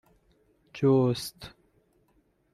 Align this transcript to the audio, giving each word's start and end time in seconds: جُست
جُست 0.73 1.37